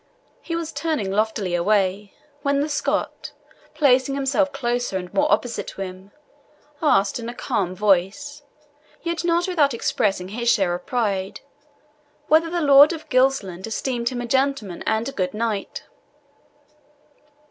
[0.41, 3.33] He was turning loftily away, when the Scot,
[3.75, 6.09] placing himself closer, and more opposite to him,
[6.81, 8.41] asked, in a calm voice,
[9.03, 11.41] yet not without expressing his share of pride,
[12.27, 15.83] whether the Lord of Gilsland esteemed him a gentleman and a good knight.